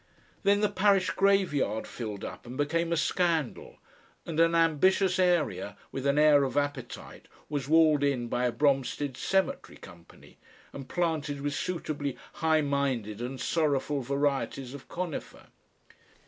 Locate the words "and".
2.47-2.57, 4.25-4.39, 10.73-10.89, 13.21-13.39